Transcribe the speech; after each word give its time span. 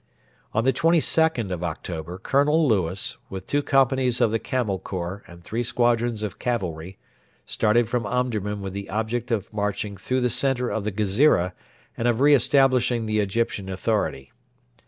On 0.51 0.63
the 0.63 0.73
22nd 0.73 1.51
of 1.51 1.63
October 1.63 2.17
Colonel 2.17 2.67
Lewis, 2.67 3.17
with 3.29 3.45
two 3.45 3.61
companies 3.61 4.19
of 4.19 4.31
the 4.31 4.39
Camel 4.39 4.79
Corps 4.79 5.21
and 5.27 5.43
three 5.43 5.63
squadrons 5.63 6.23
of 6.23 6.39
cavalry, 6.39 6.97
started 7.45 7.87
from 7.87 8.07
Omdurman 8.07 8.61
with 8.61 8.73
the 8.73 8.89
object 8.89 9.29
of 9.29 9.53
marching 9.53 9.95
through 9.95 10.21
the 10.21 10.31
centre 10.31 10.71
of 10.71 10.85
the 10.85 10.91
Ghezira 10.91 11.53
and 11.95 12.07
of 12.07 12.19
re 12.19 12.33
establishing 12.33 13.05
the 13.05 13.19
Egyptian 13.19 13.69
authority. 13.69 14.31